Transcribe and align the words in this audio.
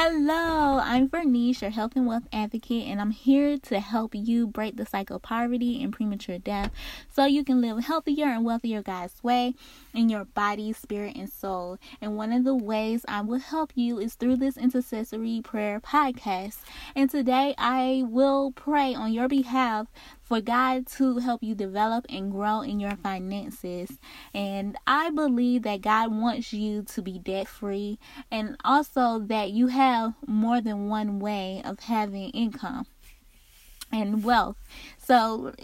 Hello, 0.00 0.78
I'm 0.80 1.08
Vernice, 1.08 1.60
your 1.60 1.72
health 1.72 1.96
and 1.96 2.06
wealth 2.06 2.28
advocate, 2.32 2.86
and 2.86 3.00
I'm 3.00 3.10
here 3.10 3.58
to 3.58 3.80
help 3.80 4.14
you 4.14 4.46
break 4.46 4.76
the 4.76 4.86
cycle 4.86 5.16
of 5.16 5.22
poverty 5.22 5.82
and 5.82 5.92
premature 5.92 6.38
death 6.38 6.70
so 7.12 7.24
you 7.24 7.42
can 7.42 7.60
live 7.60 7.82
healthier 7.84 8.26
and 8.26 8.44
wealthier 8.44 8.80
God's 8.80 9.20
way 9.24 9.54
in 9.92 10.08
your 10.08 10.24
body, 10.24 10.72
spirit, 10.72 11.16
and 11.16 11.28
soul. 11.28 11.78
And 12.00 12.16
one 12.16 12.32
of 12.32 12.44
the 12.44 12.54
ways 12.54 13.04
I 13.08 13.22
will 13.22 13.40
help 13.40 13.72
you 13.74 13.98
is 13.98 14.14
through 14.14 14.36
this 14.36 14.56
intercessory 14.56 15.40
prayer 15.42 15.80
podcast. 15.80 16.58
And 16.94 17.10
today 17.10 17.56
I 17.58 18.04
will 18.06 18.52
pray 18.52 18.94
on 18.94 19.12
your 19.12 19.26
behalf 19.26 19.88
for 20.28 20.42
God 20.42 20.86
to 20.86 21.18
help 21.18 21.42
you 21.42 21.54
develop 21.54 22.04
and 22.10 22.30
grow 22.30 22.60
in 22.60 22.78
your 22.78 22.96
finances. 22.96 23.98
And 24.34 24.76
I 24.86 25.08
believe 25.08 25.62
that 25.62 25.80
God 25.80 26.14
wants 26.14 26.52
you 26.52 26.82
to 26.82 27.00
be 27.00 27.18
debt 27.18 27.48
free 27.48 27.98
and 28.30 28.54
also 28.62 29.20
that 29.20 29.52
you 29.52 29.68
have 29.68 30.12
more 30.26 30.60
than 30.60 30.90
one 30.90 31.18
way 31.18 31.62
of 31.64 31.80
having 31.80 32.28
income 32.30 32.86
and 33.90 34.22
wealth. 34.22 34.56
So 34.98 35.54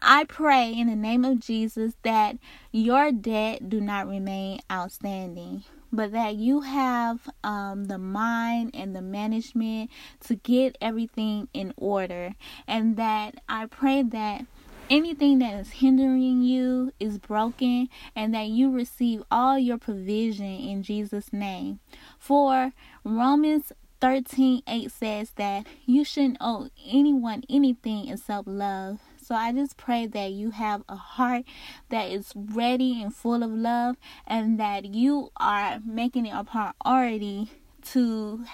I 0.00 0.22
pray 0.24 0.72
in 0.72 0.86
the 0.86 0.94
name 0.94 1.24
of 1.24 1.40
Jesus 1.40 1.94
that 2.04 2.36
your 2.70 3.10
debt 3.10 3.68
do 3.68 3.80
not 3.80 4.06
remain 4.06 4.60
outstanding 4.70 5.64
but 5.92 6.12
that 6.12 6.36
you 6.36 6.62
have 6.62 7.28
um, 7.44 7.84
the 7.84 7.98
mind 7.98 8.70
and 8.74 8.96
the 8.96 9.02
management 9.02 9.90
to 10.20 10.34
get 10.36 10.76
everything 10.80 11.48
in 11.52 11.74
order. 11.76 12.34
And 12.66 12.96
that 12.96 13.42
I 13.48 13.66
pray 13.66 14.02
that 14.02 14.46
anything 14.88 15.38
that 15.40 15.54
is 15.54 15.70
hindering 15.70 16.42
you 16.42 16.92
is 16.98 17.18
broken 17.18 17.88
and 18.16 18.34
that 18.34 18.48
you 18.48 18.70
receive 18.70 19.22
all 19.30 19.58
your 19.58 19.78
provision 19.78 20.46
in 20.46 20.82
Jesus' 20.82 21.32
name. 21.32 21.80
For 22.18 22.72
Romans 23.04 23.72
13 24.02 24.64
8 24.66 24.90
says 24.90 25.30
that 25.36 25.64
you 25.86 26.04
shouldn't 26.04 26.38
owe 26.40 26.68
anyone 26.84 27.44
anything 27.48 28.08
except 28.08 28.48
love. 28.48 28.98
So 29.22 29.36
I 29.36 29.52
just 29.52 29.76
pray 29.76 30.08
that 30.08 30.32
you 30.32 30.50
have 30.50 30.82
a 30.88 30.96
heart 30.96 31.44
that 31.88 32.10
is 32.10 32.32
ready 32.34 33.00
and 33.00 33.14
full 33.14 33.44
of 33.44 33.52
love 33.52 33.96
and 34.26 34.58
that 34.58 34.86
you 34.86 35.30
are 35.36 35.78
making 35.86 36.26
it 36.26 36.34
a 36.34 36.42
priority 36.42 37.52
to 37.92 38.44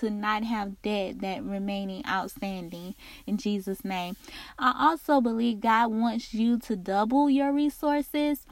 to 0.00 0.10
not 0.10 0.42
have 0.42 0.82
debt 0.82 1.20
that 1.20 1.44
remaining 1.44 2.04
outstanding 2.04 2.96
in 3.24 3.36
Jesus 3.36 3.84
name. 3.84 4.16
I 4.58 4.74
also 4.76 5.20
believe 5.20 5.60
God 5.60 5.92
wants 5.92 6.34
you 6.34 6.58
to 6.58 6.74
double 6.74 7.30
your 7.30 7.52
resources 7.52 8.46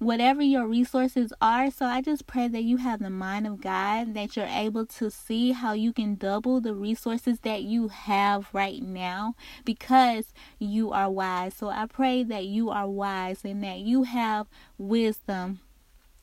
whatever 0.00 0.42
your 0.42 0.66
resources 0.66 1.32
are. 1.40 1.70
So 1.70 1.84
I 1.84 2.00
just 2.00 2.26
pray 2.26 2.48
that 2.48 2.64
you 2.64 2.78
have 2.78 3.00
the 3.00 3.10
mind 3.10 3.46
of 3.46 3.60
God, 3.60 4.14
that 4.14 4.34
you're 4.34 4.46
able 4.46 4.86
to 4.86 5.10
see 5.10 5.52
how 5.52 5.74
you 5.74 5.92
can 5.92 6.14
double 6.14 6.60
the 6.60 6.74
resources 6.74 7.40
that 7.40 7.62
you 7.62 7.88
have 7.88 8.48
right 8.52 8.82
now 8.82 9.34
because 9.64 10.32
you 10.58 10.90
are 10.90 11.10
wise. 11.10 11.54
So 11.54 11.68
I 11.68 11.86
pray 11.86 12.24
that 12.24 12.46
you 12.46 12.70
are 12.70 12.88
wise 12.88 13.44
and 13.44 13.62
that 13.62 13.80
you 13.80 14.04
have 14.04 14.48
wisdom 14.78 15.60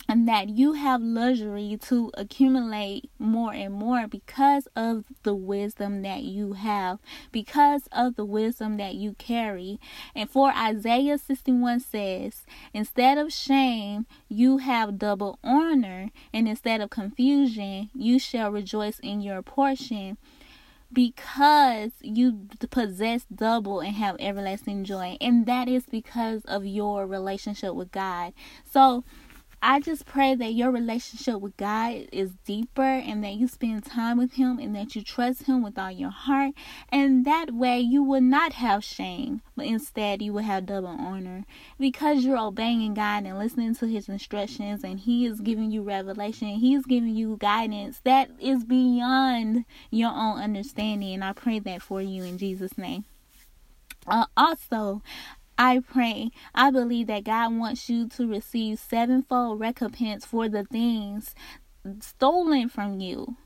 and 0.08 0.28
that 0.28 0.50
you 0.50 0.74
have 0.74 1.02
luxury 1.02 1.78
to 1.82 2.12
accumulate 2.16 3.10
more 3.20 3.54
and 3.54 3.74
more 3.74 4.08
because 4.08 4.68
of 4.76 5.06
the 5.24 5.36
wisdom 5.36 6.02
that 6.02 6.24
you 6.24 6.54
have, 6.54 7.00
because 7.32 7.88
of 7.92 8.16
the 8.16 8.26
wisdom 8.26 8.78
that 8.78 8.96
you 8.96 9.14
carry. 9.14 9.80
And 10.16 10.30
for 10.30 10.52
Isaiah 10.52 11.18
61 11.18 11.82
says, 11.82 12.46
instead 12.74 13.18
of 13.18 13.34
shame, 13.34 14.06
you 14.30 14.60
have 14.60 14.98
double 14.98 15.40
honor, 15.44 16.10
and 16.34 16.48
instead 16.48 16.82
of 16.82 16.90
confusion, 16.90 17.90
you 17.94 18.20
shall 18.20 18.52
rejoice 18.52 19.00
in 19.00 19.22
your 19.22 19.42
portion 19.42 20.18
because 20.92 21.92
you 22.02 22.48
possess 22.70 23.26
double 23.34 23.82
and 23.82 23.96
have 23.96 24.16
everlasting 24.20 24.86
joy 24.86 25.18
and 25.20 25.46
that 25.46 25.68
is 25.68 25.84
because 25.86 26.44
of 26.46 26.66
your 26.66 27.06
relationship 27.06 27.74
with 27.74 27.92
God. 27.92 28.34
So 28.64 29.04
I 29.62 29.80
just 29.80 30.06
pray 30.06 30.36
that 30.36 30.54
your 30.54 30.70
relationship 30.70 31.42
with 31.42 31.58
God 31.58 32.08
is 32.12 32.34
deeper 32.46 32.82
and 32.82 33.24
that 33.24 33.34
you 33.34 33.48
spend 33.48 33.86
time 33.86 34.18
with 34.18 34.34
Him 34.34 34.60
and 34.60 34.76
that 34.76 34.96
you 34.96 35.02
trust 35.02 35.44
Him 35.44 35.64
with 35.64 35.80
all 35.80 35.92
your 35.92 36.12
heart. 36.12 36.54
And 36.90 37.26
that 37.26 37.52
way 37.52 37.80
you 37.80 38.04
will 38.04 38.22
not 38.22 38.54
have 38.54 38.84
shame, 38.84 39.42
but 39.56 39.66
instead 39.66 40.22
you 40.22 40.32
will 40.32 40.44
have 40.44 40.68
double 40.68 40.90
honor 40.90 41.44
because 41.80 42.24
you're 42.24 42.38
obeying 42.38 42.94
God 42.94 43.26
and 43.26 43.40
listening 43.40 43.74
to 43.76 43.88
His 43.88 44.08
instructions 44.08 44.84
and 44.84 45.00
He 45.00 45.26
is 45.26 45.42
giving 45.42 45.72
you 45.72 45.82
revelation. 45.82 46.50
He's 46.50 46.86
giving 46.86 47.16
you 47.16 47.38
guidance 47.38 48.00
that 48.04 48.30
is 48.40 48.64
beyond 48.64 49.66
your 49.90 50.12
own 50.12 50.40
understanding. 50.40 51.16
And 51.16 51.24
I 51.24 51.34
pray 51.34 51.58
that 51.60 51.82
for 51.82 52.00
you 52.00 52.24
in 52.24 52.38
Jesus' 52.38 52.78
name. 52.78 53.06
Uh, 54.08 54.26
also, 54.38 55.02
I 55.58 55.80
pray, 55.80 56.30
I 56.54 56.70
believe 56.72 57.08
that 57.08 57.24
God 57.24 57.56
wants 57.56 57.90
you 57.90 58.08
to 58.10 58.28
receive 58.28 58.80
sevenfold 58.80 59.60
recompense 59.60 60.26
for 60.26 60.48
the 60.48 60.64
things 60.64 61.34
stolen 62.02 62.70
from 62.70 63.00
you. 63.00 63.38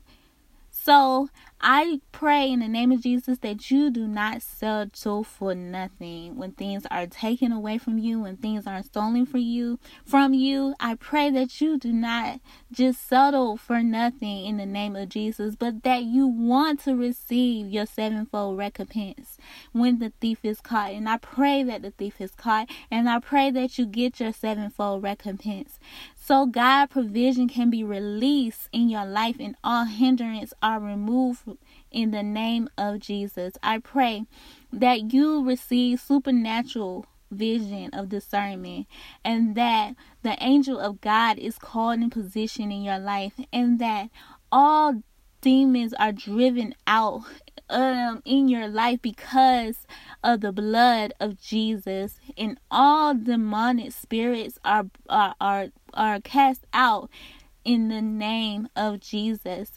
So 0.70 1.28
I 1.64 2.00
pray 2.10 2.50
in 2.50 2.58
the 2.58 2.66
name 2.66 2.90
of 2.90 3.02
Jesus 3.02 3.38
that 3.38 3.70
you 3.70 3.88
do 3.90 4.08
not 4.08 4.42
settle 4.42 5.22
for 5.22 5.54
nothing 5.54 6.36
when 6.36 6.52
things 6.52 6.84
are 6.90 7.06
taken 7.06 7.52
away 7.52 7.78
from 7.78 7.98
you, 7.98 8.20
when 8.20 8.36
things 8.36 8.66
are 8.66 8.82
stolen 8.82 9.26
from 9.26 9.42
you 9.42 9.78
from 10.04 10.34
you. 10.34 10.74
I 10.80 10.96
pray 10.96 11.30
that 11.30 11.60
you 11.60 11.78
do 11.78 11.92
not 11.92 12.40
just 12.72 13.06
settle 13.08 13.56
for 13.56 13.80
nothing 13.80 14.44
in 14.44 14.56
the 14.56 14.66
name 14.66 14.96
of 14.96 15.08
Jesus, 15.08 15.54
but 15.54 15.84
that 15.84 16.02
you 16.02 16.26
want 16.26 16.80
to 16.80 16.96
receive 16.96 17.68
your 17.68 17.86
sevenfold 17.86 18.58
recompense 18.58 19.38
when 19.70 20.00
the 20.00 20.12
thief 20.20 20.38
is 20.42 20.60
caught. 20.60 20.90
And 20.90 21.08
I 21.08 21.18
pray 21.18 21.62
that 21.62 21.82
the 21.82 21.92
thief 21.92 22.20
is 22.20 22.32
caught, 22.32 22.68
and 22.90 23.08
I 23.08 23.20
pray 23.20 23.52
that 23.52 23.78
you 23.78 23.86
get 23.86 24.18
your 24.18 24.32
sevenfold 24.32 25.04
recompense. 25.04 25.78
So 26.16 26.46
God 26.46 26.90
provision 26.90 27.48
can 27.48 27.70
be 27.70 27.84
released 27.84 28.68
in 28.72 28.88
your 28.88 29.04
life 29.04 29.36
and 29.38 29.56
all 29.62 29.84
hindrance 29.84 30.52
are 30.62 30.80
removed 30.80 31.42
in 31.90 32.10
the 32.10 32.22
name 32.22 32.68
of 32.76 33.00
Jesus. 33.00 33.54
I 33.62 33.78
pray 33.78 34.24
that 34.72 35.12
you 35.12 35.44
receive 35.44 36.00
supernatural 36.00 37.06
vision 37.30 37.90
of 37.94 38.08
discernment 38.08 38.86
and 39.24 39.54
that 39.54 39.94
the 40.22 40.36
angel 40.42 40.78
of 40.78 41.00
God 41.00 41.38
is 41.38 41.58
called 41.58 42.00
in 42.00 42.10
position 42.10 42.70
in 42.70 42.82
your 42.82 42.98
life 42.98 43.32
and 43.52 43.78
that 43.78 44.10
all 44.50 45.02
demons 45.40 45.94
are 45.94 46.12
driven 46.12 46.74
out 46.86 47.22
um, 47.68 48.22
in 48.24 48.48
your 48.48 48.68
life 48.68 49.00
because 49.02 49.86
of 50.22 50.40
the 50.40 50.52
blood 50.52 51.12
of 51.18 51.40
Jesus, 51.40 52.20
and 52.36 52.58
all 52.70 53.14
demonic 53.14 53.92
spirits 53.92 54.58
are 54.64 54.86
are 55.08 55.34
are, 55.40 55.68
are 55.94 56.20
cast 56.20 56.66
out 56.72 57.10
in 57.64 57.88
the 57.88 58.02
name 58.02 58.68
of 58.76 59.00
Jesus. 59.00 59.72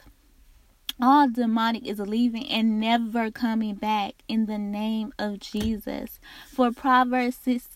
All 1.00 1.28
demonic 1.28 1.86
is 1.86 1.98
leaving 1.98 2.48
and 2.48 2.80
never 2.80 3.30
coming 3.30 3.74
back 3.74 4.14
in 4.28 4.46
the 4.46 4.56
name 4.56 5.12
of 5.18 5.40
Jesus. 5.40 6.18
For 6.50 6.72
Proverbs 6.72 7.36
6 7.42 7.68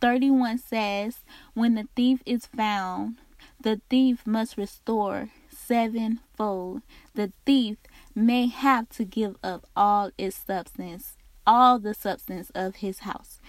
31 0.00 0.58
says, 0.58 1.18
When 1.54 1.74
the 1.74 1.88
thief 1.96 2.22
is 2.24 2.46
found, 2.46 3.16
the 3.60 3.80
thief 3.90 4.26
must 4.26 4.56
restore 4.56 5.30
sevenfold. 5.50 6.82
The 7.14 7.32
thief 7.44 7.78
may 8.14 8.46
have 8.46 8.88
to 8.90 9.04
give 9.04 9.36
up 9.42 9.66
all 9.74 10.12
its 10.16 10.36
substance, 10.36 11.16
all 11.46 11.78
the 11.80 11.92
substance 11.92 12.50
of 12.54 12.76
his 12.76 13.00
house. 13.00 13.40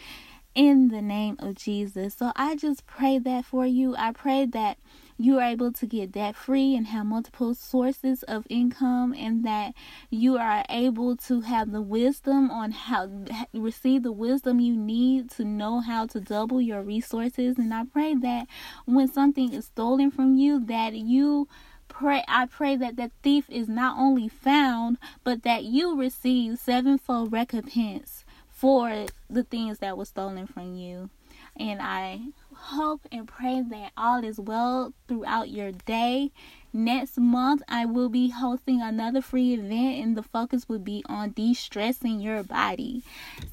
In 0.54 0.90
the 0.90 1.02
name 1.02 1.38
of 1.40 1.56
Jesus. 1.56 2.16
So 2.16 2.34
I 2.36 2.58
just 2.58 2.86
pray 2.86 3.20
that 3.20 3.46
for 3.46 3.66
you. 3.66 3.96
I 3.98 4.12
pray 4.12 4.46
that 4.48 4.78
you 5.18 5.40
are 5.40 5.44
able 5.44 5.72
to 5.72 5.86
get 5.86 6.12
debt 6.12 6.36
free 6.36 6.76
and 6.76 6.88
have 6.88 7.06
multiple 7.06 7.54
sources 7.54 8.24
of 8.24 8.46
income 8.50 9.14
and 9.18 9.46
that 9.46 9.74
you 10.10 10.38
are 10.38 10.66
able 10.68 11.16
to 11.16 11.42
have 11.42 11.72
the 11.72 11.82
wisdom 11.82 12.52
on 12.52 12.72
how 12.72 13.08
receive 13.54 14.04
the 14.04 14.12
wisdom 14.12 14.60
you 14.60 14.76
need 14.76 15.30
to 15.32 15.46
know 15.46 15.80
how 15.80 16.06
to 16.08 16.20
double 16.20 16.60
your 16.60 16.82
resources 16.82 17.58
and 17.58 17.74
I 17.74 17.86
pray 17.86 18.16
that 18.16 18.48
when 18.86 19.08
something 19.08 19.54
is 19.54 19.66
stolen 19.66 20.12
from 20.12 20.36
you 20.36 20.60
that 20.66 20.96
you 20.96 21.48
pray 21.88 22.24
I 22.28 22.48
pray 22.48 22.76
that 22.78 22.98
the 22.98 23.12
thief 23.22 23.46
is 23.48 23.70
not 23.70 23.98
only 24.00 24.28
found 24.28 24.98
but 25.24 25.44
that 25.44 25.64
you 25.66 25.96
receive 25.96 26.58
sevenfold 26.58 27.32
recompense 27.32 28.26
for 28.62 29.08
the 29.28 29.42
things 29.42 29.80
that 29.80 29.98
were 29.98 30.06
stolen 30.06 30.46
from 30.46 30.76
you. 30.76 31.10
And 31.58 31.82
I 31.82 32.22
hope 32.54 33.02
and 33.12 33.28
pray 33.28 33.64
that 33.72 33.92
all 33.98 34.24
is 34.24 34.40
well 34.40 34.94
throughout 35.08 35.50
your 35.50 35.72
day. 35.72 36.32
Next 36.72 37.18
month, 37.18 37.64
I 37.68 37.86
will 37.86 38.08
be 38.08 38.30
hosting 38.30 38.80
another 38.80 39.20
free 39.20 39.56
event, 39.56 40.04
and 40.04 40.16
the 40.16 40.22
focus 40.22 40.70
will 40.70 40.80
be 40.80 41.04
on 41.10 41.32
de 41.32 41.56
stressing 41.56 42.20
your 42.20 42.44
body. 42.44 43.02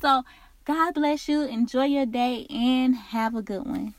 So, 0.02 0.24
God 0.66 0.92
bless 0.92 1.26
you. 1.26 1.42
Enjoy 1.42 1.86
your 1.86 2.04
day 2.04 2.46
and 2.50 2.94
have 2.94 3.34
a 3.34 3.40
good 3.40 3.64
one. 3.64 3.94